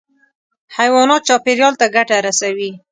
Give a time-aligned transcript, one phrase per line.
[0.77, 2.71] حیوانات چاپېریال ته ګټه رسوي.